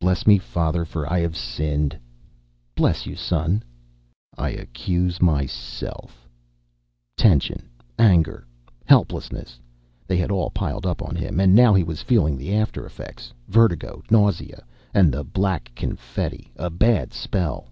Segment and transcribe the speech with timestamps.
[0.00, 1.98] "Bless me, father, for I have sinned."
[2.74, 3.62] "Bless you, son."
[4.38, 6.26] "I accuse myself
[7.18, 7.68] ..."Tension,
[7.98, 8.46] anger,
[8.86, 9.60] helplessness
[10.06, 13.30] they had piled up on him, and now he was feeling the after effects.
[13.46, 17.68] Vertigo, nausea, and the black confetti a bad spell.